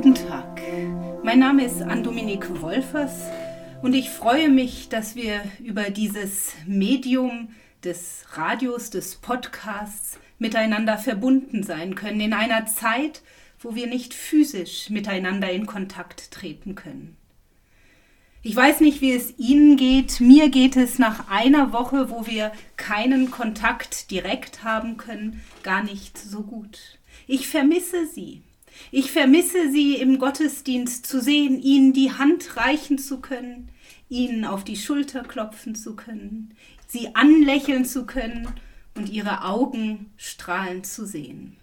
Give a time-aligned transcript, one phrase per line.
[0.00, 0.60] Guten Tag.
[1.24, 3.24] Mein Name ist Ann-Dominique Wolfers
[3.82, 7.48] und ich freue mich, dass wir über dieses Medium
[7.82, 13.22] des Radios, des Podcasts miteinander verbunden sein können in einer Zeit,
[13.58, 17.16] wo wir nicht physisch miteinander in Kontakt treten können.
[18.44, 20.20] Ich weiß nicht, wie es Ihnen geht.
[20.20, 26.16] Mir geht es nach einer Woche, wo wir keinen Kontakt direkt haben können, gar nicht
[26.16, 27.00] so gut.
[27.26, 28.42] Ich vermisse Sie.
[28.90, 33.70] Ich vermisse Sie im Gottesdienst zu sehen, Ihnen die Hand reichen zu können,
[34.08, 36.54] Ihnen auf die Schulter klopfen zu können,
[36.86, 38.48] Sie anlächeln zu können
[38.94, 41.56] und Ihre Augen strahlen zu sehen.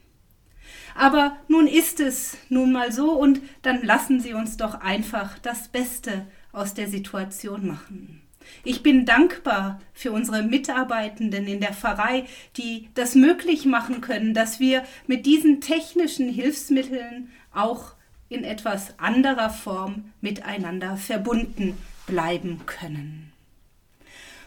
[0.96, 5.68] Aber nun ist es nun mal so und dann lassen Sie uns doch einfach das
[5.68, 8.22] Beste aus der Situation machen.
[8.64, 12.26] Ich bin dankbar für unsere Mitarbeitenden in der Pfarrei,
[12.58, 17.94] die das möglich machen können, dass wir mit diesen technischen Hilfsmitteln auch
[18.30, 23.32] in etwas anderer Form miteinander verbunden bleiben können.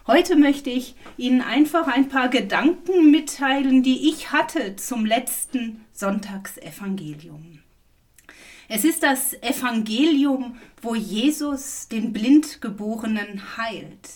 [0.06, 7.58] Heute möchte ich Ihnen einfach ein paar Gedanken mitteilen, die ich hatte zum letzten Sonntagsevangelium.
[8.70, 14.10] Es ist das Evangelium, wo Jesus den Blindgeborenen heilt.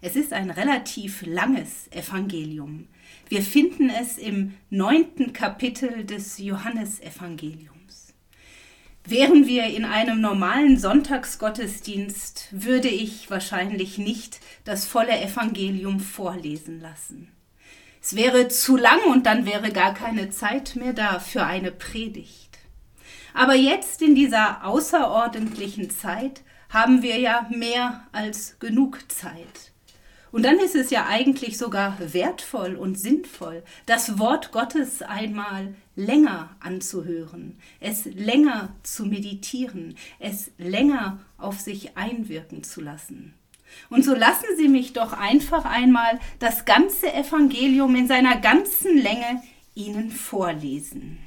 [0.00, 2.88] Es ist ein relativ langes Evangelium.
[3.28, 8.14] Wir finden es im neunten Kapitel des Johannesevangeliums.
[9.04, 17.28] Wären wir in einem normalen Sonntagsgottesdienst, würde ich wahrscheinlich nicht das volle Evangelium vorlesen lassen.
[18.00, 22.51] Es wäre zu lang und dann wäre gar keine Zeit mehr da für eine Predigt.
[23.34, 29.72] Aber jetzt in dieser außerordentlichen Zeit haben wir ja mehr als genug Zeit.
[30.32, 36.56] Und dann ist es ja eigentlich sogar wertvoll und sinnvoll, das Wort Gottes einmal länger
[36.60, 43.34] anzuhören, es länger zu meditieren, es länger auf sich einwirken zu lassen.
[43.90, 49.42] Und so lassen Sie mich doch einfach einmal das ganze Evangelium in seiner ganzen Länge
[49.74, 51.18] Ihnen vorlesen.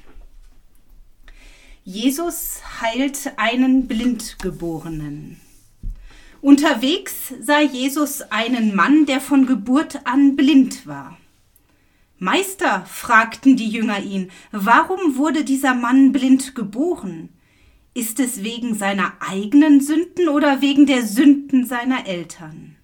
[1.88, 5.40] Jesus heilt einen Blindgeborenen.
[6.40, 11.16] Unterwegs sah Jesus einen Mann, der von Geburt an blind war.
[12.18, 17.28] Meister, fragten die Jünger ihn, warum wurde dieser Mann blind geboren?
[17.94, 22.74] Ist es wegen seiner eigenen Sünden oder wegen der Sünden seiner Eltern?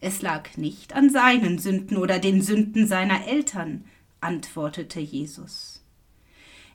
[0.00, 3.84] Es lag nicht an seinen Sünden oder den Sünden seiner Eltern,
[4.22, 5.77] antwortete Jesus.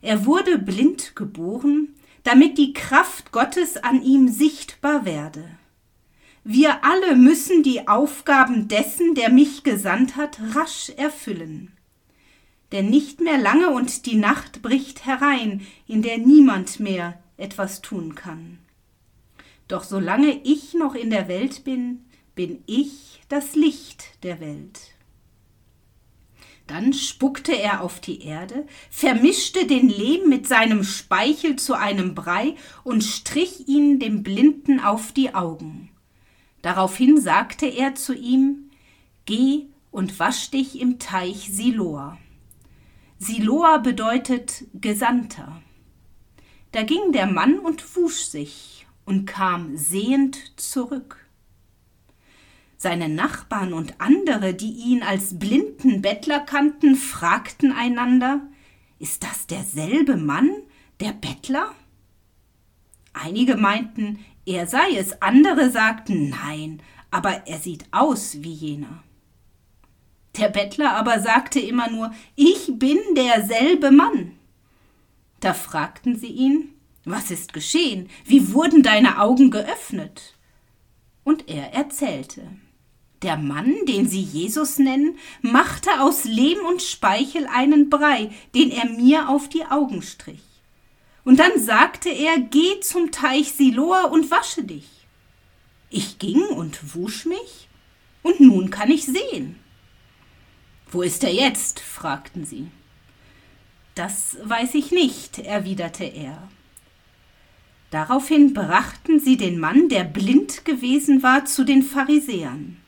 [0.04, 1.94] Er wurde blind geboren,
[2.24, 5.48] damit die Kraft Gottes an ihm sichtbar werde.
[6.44, 11.72] Wir alle müssen die Aufgaben dessen, der mich gesandt hat, rasch erfüllen.
[12.70, 18.14] Denn nicht mehr lange und die Nacht bricht herein, in der niemand mehr etwas tun
[18.14, 18.58] kann.
[19.68, 22.04] Doch solange ich noch in der Welt bin,
[22.34, 24.93] bin ich das Licht der Welt.
[26.66, 32.56] Dann spuckte er auf die Erde, vermischte den Lehm mit seinem Speichel zu einem Brei
[32.84, 35.90] und strich ihn dem Blinden auf die Augen.
[36.62, 38.70] Daraufhin sagte er zu ihm
[39.26, 42.18] Geh und wasch dich im Teich Siloa.
[43.18, 45.62] Siloa bedeutet Gesandter.
[46.72, 51.23] Da ging der Mann und wusch sich und kam sehend zurück.
[52.76, 58.42] Seine Nachbarn und andere, die ihn als blinden Bettler kannten, fragten einander
[58.98, 60.50] Ist das derselbe Mann,
[61.00, 61.74] der Bettler?
[63.12, 69.02] Einige meinten, er sei es, andere sagten Nein, aber er sieht aus wie jener.
[70.36, 74.32] Der Bettler aber sagte immer nur Ich bin derselbe Mann.
[75.40, 76.74] Da fragten sie ihn
[77.04, 78.08] Was ist geschehen?
[78.24, 80.34] Wie wurden deine Augen geöffnet?
[81.22, 82.42] Und er erzählte.
[83.24, 88.84] Der Mann, den sie Jesus nennen, machte aus Lehm und Speichel einen Brei, den er
[88.84, 90.42] mir auf die Augen strich.
[91.24, 94.86] Und dann sagte er, geh zum Teich Siloa und wasche dich.
[95.88, 97.68] Ich ging und wusch mich,
[98.22, 99.58] und nun kann ich sehen.
[100.90, 101.80] Wo ist er jetzt?
[101.80, 102.66] fragten sie.
[103.94, 106.46] Das weiß ich nicht, erwiderte er.
[107.90, 112.83] Daraufhin brachten sie den Mann, der blind gewesen war, zu den Pharisäern.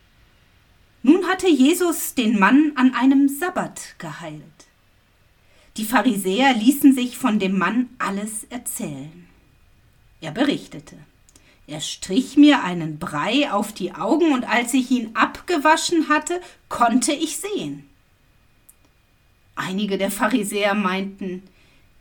[1.06, 4.42] Nun hatte Jesus den Mann an einem Sabbat geheilt.
[5.76, 9.28] Die Pharisäer ließen sich von dem Mann alles erzählen.
[10.20, 10.96] Er berichtete.
[11.68, 17.12] Er strich mir einen Brei auf die Augen, und als ich ihn abgewaschen hatte, konnte
[17.12, 17.88] ich sehen.
[19.54, 21.44] Einige der Pharisäer meinten,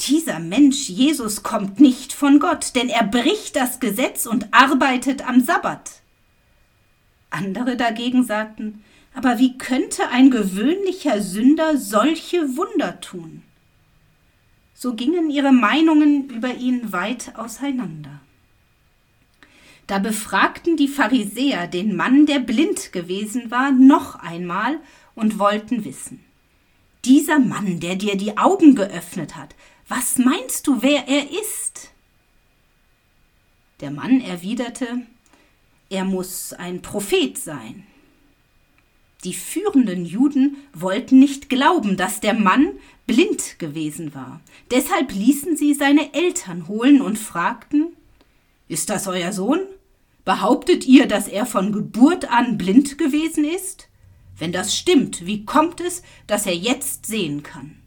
[0.02, 5.42] dieser Mensch Jesus kommt nicht von Gott, denn er bricht das Gesetz und arbeitet am
[5.42, 6.02] Sabbat.
[7.30, 8.84] Andere dagegen sagten,
[9.16, 13.44] aber wie könnte ein gewöhnlicher Sünder solche Wunder tun?
[14.74, 18.20] So gingen ihre Meinungen über ihn weit auseinander.
[19.88, 24.80] Da befragten die Pharisäer den Mann, der blind gewesen war, noch einmal
[25.16, 26.24] und wollten wissen.
[27.06, 29.56] Dieser Mann, der dir die Augen geöffnet hat,
[29.88, 31.92] was meinst du, wer er ist?
[33.80, 35.06] Der Mann erwiderte,
[35.90, 37.86] er muss ein Prophet sein.
[39.26, 42.74] Die führenden Juden wollten nicht glauben, dass der Mann
[43.08, 44.40] blind gewesen war.
[44.70, 47.88] Deshalb ließen sie seine Eltern holen und fragten
[48.68, 49.62] Ist das euer Sohn?
[50.26, 53.90] Behauptet ihr, dass er von Geburt an blind gewesen ist?
[54.38, 57.78] Wenn das stimmt, wie kommt es, dass er jetzt sehen kann?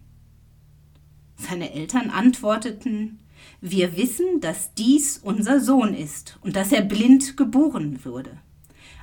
[1.36, 3.20] Seine Eltern antworteten
[3.60, 8.40] Wir wissen, dass dies unser Sohn ist und dass er blind geboren wurde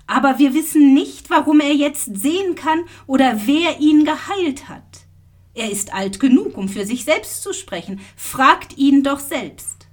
[0.07, 5.05] aber wir wissen nicht, warum er jetzt sehen kann oder wer ihn geheilt hat.
[5.53, 8.01] Er ist alt genug, um für sich selbst zu sprechen.
[8.15, 9.87] Fragt ihn doch selbst.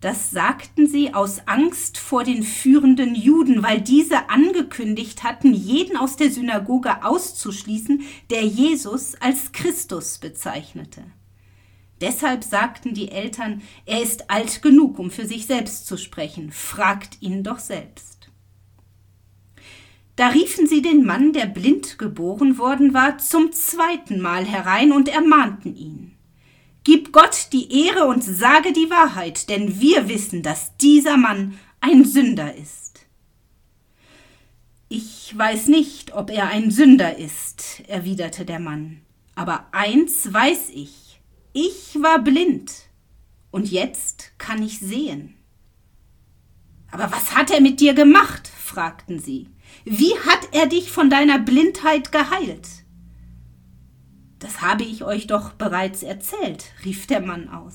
[0.00, 6.16] Das sagten sie aus Angst vor den führenden Juden, weil diese angekündigt hatten, jeden aus
[6.16, 11.02] der Synagoge auszuschließen, der Jesus als Christus bezeichnete.
[12.00, 16.50] Deshalb sagten die Eltern, er ist alt genug, um für sich selbst zu sprechen.
[16.50, 18.19] Fragt ihn doch selbst.
[20.20, 25.08] Da riefen sie den Mann, der blind geboren worden war, zum zweiten Mal herein und
[25.08, 26.14] ermahnten ihn.
[26.84, 32.04] Gib Gott die Ehre und sage die Wahrheit, denn wir wissen, dass dieser Mann ein
[32.04, 33.06] Sünder ist.
[34.90, 39.00] Ich weiß nicht, ob er ein Sünder ist, erwiderte der Mann,
[39.36, 41.18] aber eins weiß ich,
[41.54, 42.90] ich war blind,
[43.50, 45.38] und jetzt kann ich sehen.
[46.90, 48.48] Aber was hat er mit dir gemacht?
[48.48, 49.48] fragten sie.
[49.84, 52.68] Wie hat er dich von deiner Blindheit geheilt?
[54.38, 57.74] Das habe ich euch doch bereits erzählt, rief der Mann aus.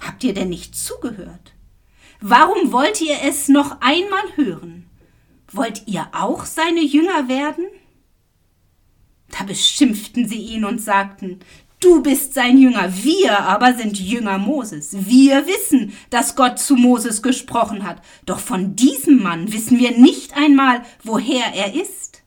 [0.00, 1.54] Habt ihr denn nicht zugehört?
[2.20, 4.88] Warum wollt ihr es noch einmal hören?
[5.50, 7.66] Wollt ihr auch seine Jünger werden?
[9.28, 11.40] Da beschimpften sie ihn und sagten,
[11.84, 14.96] Du bist sein Jünger, wir aber sind Jünger Moses.
[15.06, 20.34] Wir wissen, dass Gott zu Moses gesprochen hat, doch von diesem Mann wissen wir nicht
[20.34, 22.22] einmal, woher er ist.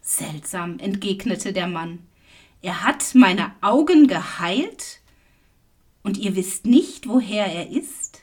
[0.00, 1.98] Seltsam, entgegnete der Mann.
[2.62, 5.02] Er hat meine Augen geheilt,
[6.02, 8.22] und ihr wisst nicht, woher er ist?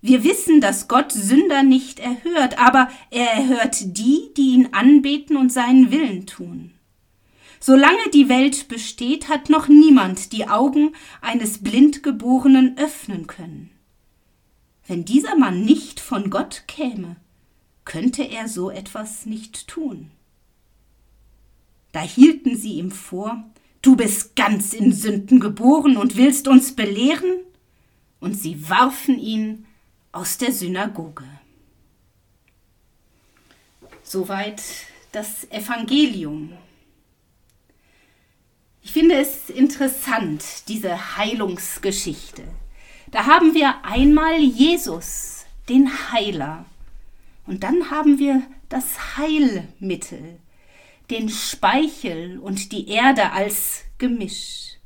[0.00, 5.52] Wir wissen, dass Gott Sünder nicht erhört, aber er erhört die, die ihn anbeten und
[5.52, 6.75] seinen Willen tun.
[7.60, 13.70] Solange die Welt besteht, hat noch niemand die Augen eines Blindgeborenen öffnen können.
[14.86, 17.16] Wenn dieser Mann nicht von Gott käme,
[17.84, 20.10] könnte er so etwas nicht tun.
[21.92, 23.42] Da hielten sie ihm vor,
[23.80, 27.40] du bist ganz in Sünden geboren und willst uns belehren?
[28.20, 29.66] Und sie warfen ihn
[30.12, 31.24] aus der Synagoge.
[34.02, 34.62] Soweit
[35.12, 36.52] das Evangelium
[38.86, 42.44] ich finde es interessant, diese Heilungsgeschichte.
[43.10, 46.64] Da haben wir einmal Jesus, den Heiler.
[47.48, 50.38] Und dann haben wir das Heilmittel,
[51.10, 54.76] den Speichel und die Erde als Gemisch.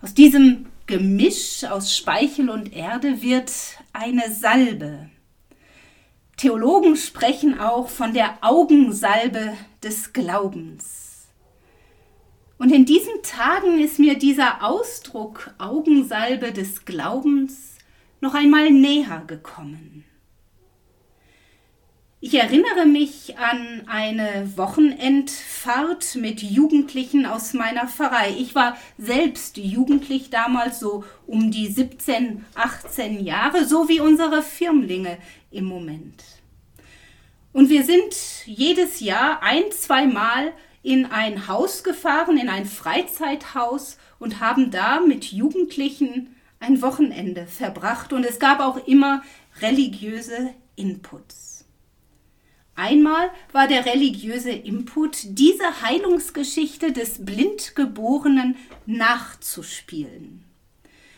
[0.00, 3.52] Aus diesem Gemisch aus Speichel und Erde wird
[3.92, 5.10] eine Salbe.
[6.38, 11.01] Theologen sprechen auch von der Augensalbe des Glaubens.
[12.62, 17.76] Und in diesen Tagen ist mir dieser Ausdruck Augensalbe des Glaubens
[18.20, 20.04] noch einmal näher gekommen.
[22.20, 28.32] Ich erinnere mich an eine Wochenendfahrt mit Jugendlichen aus meiner Pfarrei.
[28.38, 35.18] Ich war selbst jugendlich damals so um die 17, 18 Jahre, so wie unsere Firmlinge
[35.50, 36.22] im Moment.
[37.52, 38.14] Und wir sind
[38.46, 40.52] jedes Jahr ein, zwei Mal
[40.82, 48.12] in ein Haus gefahren, in ein Freizeithaus und haben da mit Jugendlichen ein Wochenende verbracht
[48.12, 49.22] und es gab auch immer
[49.60, 51.64] religiöse Inputs.
[52.74, 60.44] Einmal war der religiöse Input, diese Heilungsgeschichte des Blindgeborenen nachzuspielen.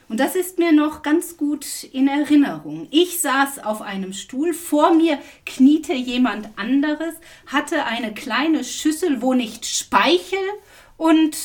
[0.08, 2.88] Und das ist mir noch ganz gut in Erinnerung.
[2.90, 7.14] Ich saß auf einem Stuhl, vor mir kniete jemand anderes,
[7.46, 10.38] hatte eine kleine Schüssel, wo nicht Speichel
[10.96, 11.36] und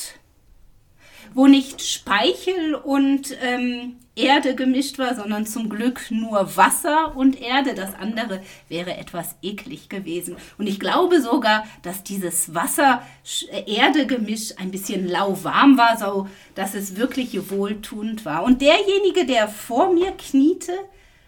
[1.34, 7.74] wo nicht Speichel und ähm, Erde gemischt war, sondern zum Glück nur Wasser und Erde.
[7.74, 10.36] Das andere wäre etwas eklig gewesen.
[10.58, 17.50] Und ich glaube sogar, dass dieses Wasser-Erde-Gemisch ein bisschen lauwarm war, so dass es wirklich
[17.50, 18.44] wohltuend war.
[18.44, 20.74] Und derjenige, der vor mir kniete,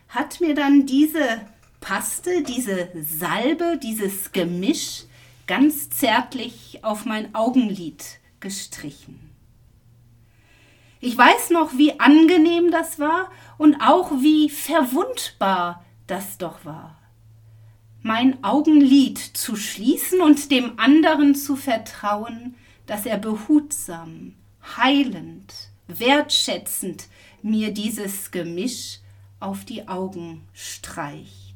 [0.10, 1.40] hat mir dann diese
[1.80, 5.06] Paste, diese Salbe, dieses Gemisch
[5.48, 9.31] ganz zärtlich auf mein Augenlid gestrichen.
[11.04, 16.96] Ich weiß noch, wie angenehm das war und auch wie verwundbar das doch war.
[18.04, 22.56] Mein Augenlid zu schließen und dem anderen zu vertrauen,
[22.86, 24.36] dass er behutsam,
[24.78, 25.54] heilend,
[25.88, 27.08] wertschätzend
[27.42, 29.00] mir dieses Gemisch
[29.40, 31.56] auf die Augen streicht.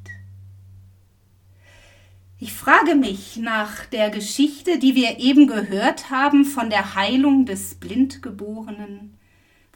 [2.38, 7.76] Ich frage mich nach der Geschichte, die wir eben gehört haben von der Heilung des
[7.76, 9.15] Blindgeborenen,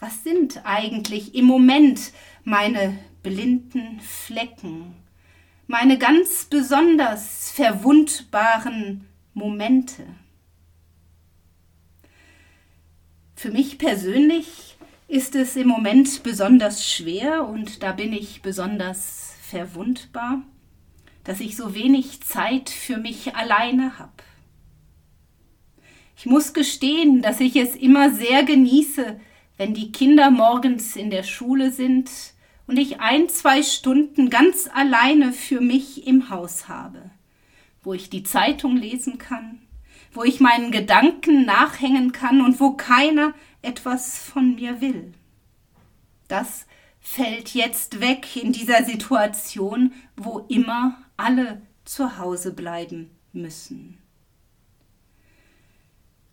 [0.01, 4.95] was sind eigentlich im Moment meine blinden Flecken,
[5.67, 10.05] meine ganz besonders verwundbaren Momente?
[13.37, 14.77] Für mich persönlich
[15.07, 20.43] ist es im Moment besonders schwer und da bin ich besonders verwundbar,
[21.25, 24.13] dass ich so wenig Zeit für mich alleine habe.
[26.17, 29.19] Ich muss gestehen, dass ich es immer sehr genieße,
[29.61, 32.11] wenn die Kinder morgens in der Schule sind
[32.67, 37.11] und ich ein, zwei Stunden ganz alleine für mich im Haus habe,
[37.83, 39.61] wo ich die Zeitung lesen kann,
[40.15, 45.13] wo ich meinen Gedanken nachhängen kann und wo keiner etwas von mir will.
[46.27, 46.65] Das
[46.99, 54.00] fällt jetzt weg in dieser Situation, wo immer alle zu Hause bleiben müssen.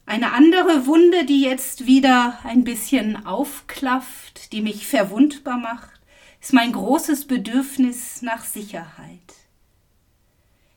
[0.08, 6.00] Eine andere Wunde, die jetzt wieder ein bisschen aufklafft, die mich verwundbar macht,
[6.40, 9.34] ist mein großes Bedürfnis nach Sicherheit.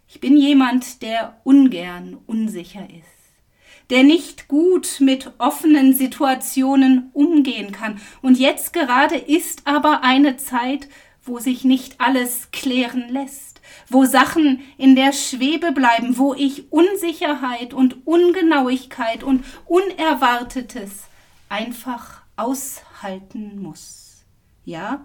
[0.08, 8.00] Ich bin jemand, der ungern unsicher ist, der nicht gut mit offenen Situationen umgehen kann.
[8.22, 10.88] Und jetzt gerade ist aber eine Zeit,
[11.22, 17.74] wo sich nicht alles klären lässt wo Sachen in der Schwebe bleiben, wo ich Unsicherheit
[17.74, 21.04] und Ungenauigkeit und Unerwartetes
[21.48, 24.24] einfach aushalten muss.
[24.64, 25.04] Ja,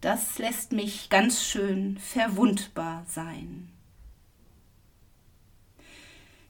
[0.00, 3.68] das lässt mich ganz schön verwundbar sein.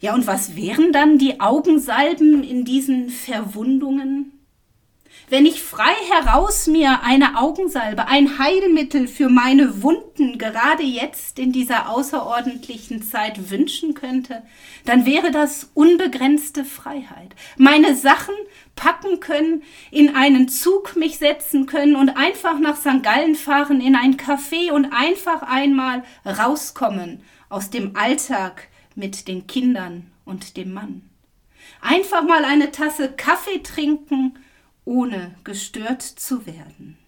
[0.00, 4.33] Ja, und was wären dann die Augensalben in diesen Verwundungen?
[5.28, 11.52] Wenn ich frei heraus mir eine Augensalbe, ein Heilmittel für meine Wunden gerade jetzt in
[11.52, 14.42] dieser außerordentlichen Zeit wünschen könnte,
[14.84, 17.34] dann wäre das unbegrenzte Freiheit.
[17.56, 18.34] Meine Sachen
[18.76, 23.02] packen können, in einen Zug mich setzen können und einfach nach St.
[23.02, 30.10] Gallen fahren in ein Café und einfach einmal rauskommen aus dem Alltag mit den Kindern
[30.24, 31.08] und dem Mann.
[31.80, 34.34] Einfach mal eine Tasse Kaffee trinken
[34.84, 36.98] ohne gestört zu werden.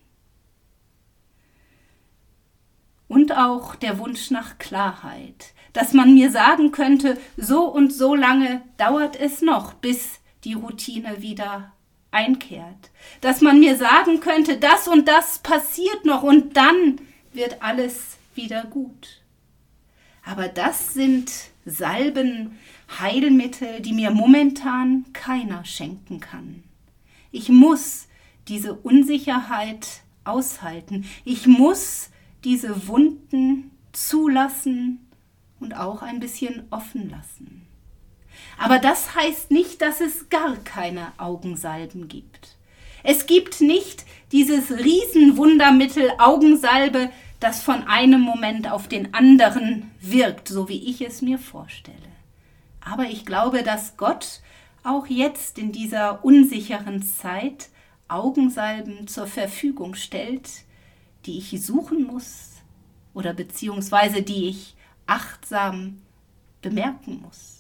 [3.09, 8.63] Und auch der Wunsch nach Klarheit, dass man mir sagen könnte, so und so lange
[8.79, 11.73] dauert es noch, bis die Routine wieder
[12.11, 12.91] einkehrt.
[13.21, 17.01] Dass man mir sagen könnte, das und das passiert noch und dann
[17.33, 19.23] wird alles wieder gut.
[20.25, 21.31] Aber das sind
[21.65, 22.59] Salben,
[23.01, 26.65] Heilmittel, die mir momentan keiner schenken kann.
[27.37, 28.09] Ich muss
[28.49, 29.87] diese Unsicherheit
[30.25, 31.05] aushalten.
[31.27, 32.09] Ich muss
[32.45, 35.07] diese Wunden zulassen
[35.61, 37.67] und auch ein bisschen offen lassen.
[38.57, 42.57] Aber das heißt nicht, dass es gar keine Augensalben gibt.
[43.03, 50.71] Es gibt nicht dieses Riesenwundermittel Augensalbe, das von einem Moment auf den anderen wirkt, so
[50.71, 51.99] wie ich es mir vorstelle.
[52.81, 54.41] Aber ich glaube, dass Gott
[54.87, 57.69] auch jetzt in dieser unsicheren Zeit
[58.09, 60.49] Augensalben zur Verfügung stellt,
[61.27, 62.53] die ich suchen muss
[63.15, 64.77] oder beziehungsweise die ich
[65.07, 66.01] achtsam
[66.63, 67.57] bemerken muss.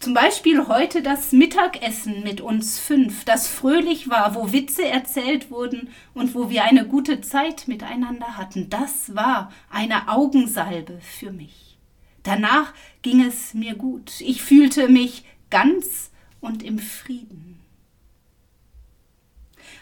[0.00, 5.90] Zum Beispiel heute das Mittagessen mit uns fünf, das fröhlich war, wo Witze erzählt wurden
[6.14, 8.70] und wo wir eine gute Zeit miteinander hatten.
[8.70, 11.78] Das war eine Augensalbe für mich.
[12.22, 14.20] Danach ging es mir gut.
[14.20, 17.58] Ich fühlte mich ganz und im Frieden.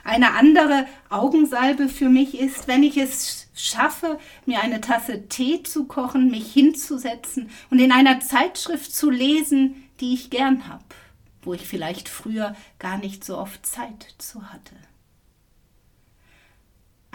[0.05, 5.87] Eine andere Augensalbe für mich ist, wenn ich es schaffe, mir eine Tasse Tee zu
[5.87, 10.85] kochen, mich hinzusetzen und in einer Zeitschrift zu lesen, die ich gern habe,
[11.43, 14.75] wo ich vielleicht früher gar nicht so oft Zeit zu hatte.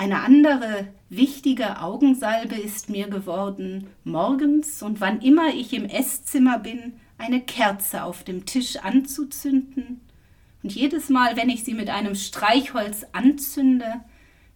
[0.01, 6.93] Eine andere wichtige Augensalbe ist mir geworden, morgens und wann immer ich im Esszimmer bin,
[7.19, 10.01] eine Kerze auf dem Tisch anzuzünden
[10.63, 14.01] und jedes Mal, wenn ich sie mit einem Streichholz anzünde,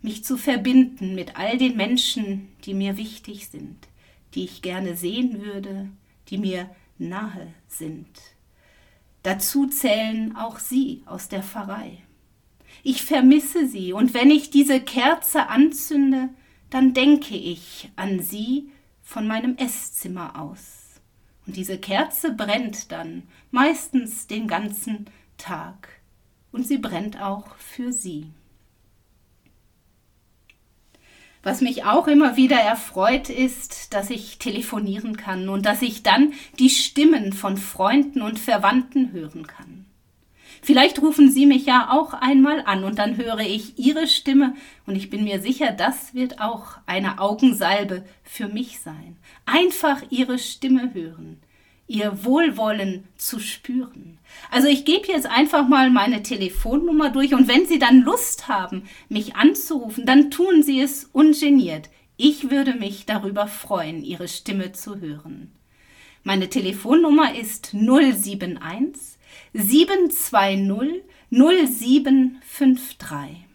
[0.01, 3.87] mich zu verbinden mit all den Menschen, die mir wichtig sind,
[4.33, 5.89] die ich gerne sehen würde,
[6.29, 8.07] die mir nahe sind.
[9.21, 11.99] Dazu zählen auch Sie aus der Pfarrei.
[12.87, 16.29] Ich vermisse Sie, und wenn ich diese Kerze anzünde,
[16.69, 18.69] dann denke ich an Sie
[19.01, 21.01] von meinem Esszimmer aus.
[21.47, 25.07] Und diese Kerze brennt dann, meistens den ganzen
[25.39, 25.99] Tag.
[26.51, 28.27] Und sie brennt auch für Sie.
[31.41, 36.33] Was mich auch immer wieder erfreut, ist, dass ich telefonieren kann und dass ich dann
[36.59, 39.84] die Stimmen von Freunden und Verwandten hören kann.
[40.65, 44.55] Vielleicht rufen Sie mich ja auch einmal an und dann höre ich Ihre Stimme
[44.87, 49.15] und ich bin mir sicher, das wird auch eine Augensalbe für mich sein.
[49.45, 51.37] Einfach Ihre Stimme hören,
[51.87, 54.17] ihr Wohlwollen zu spüren.
[54.49, 58.85] Also ich gebe jetzt einfach mal meine Telefonnummer durch und wenn Sie dann Lust haben,
[59.07, 61.91] mich anzurufen, dann tun Sie es ungeniert.
[62.17, 65.51] Ich würde mich darüber freuen, Ihre Stimme zu hören.
[66.23, 69.14] Meine Telefonnummer ist 071
[69.53, 73.45] 720 0753.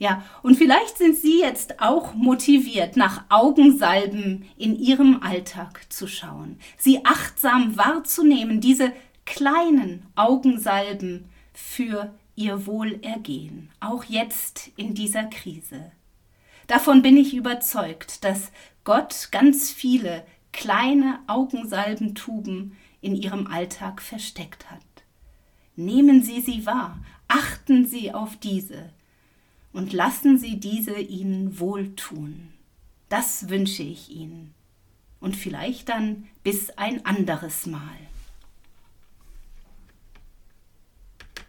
[0.00, 6.58] Ja, und vielleicht sind Sie jetzt auch motiviert, nach Augensalben in Ihrem Alltag zu schauen,
[6.76, 8.92] sie achtsam wahrzunehmen, diese
[9.26, 15.90] kleinen Augensalben für Ihr Wohlergehen, auch jetzt in dieser Krise.
[16.68, 18.52] Davon bin ich überzeugt, dass
[18.84, 24.80] Gott ganz viele kleine Augensalbentuben in Ihrem Alltag versteckt hat.
[25.76, 28.90] Nehmen Sie sie wahr, achten Sie auf diese
[29.72, 32.52] und lassen Sie diese Ihnen wohltun.
[33.08, 34.54] Das wünsche ich Ihnen.
[35.20, 38.07] Und vielleicht dann bis ein anderes Mal.